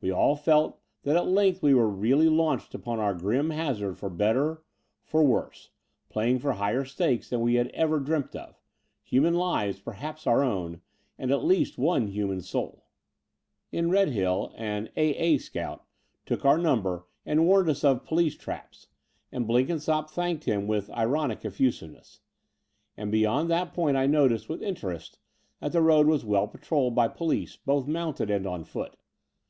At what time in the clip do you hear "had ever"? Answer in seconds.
7.56-7.98